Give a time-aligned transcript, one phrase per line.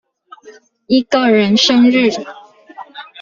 [0.87, 2.09] 一個人生日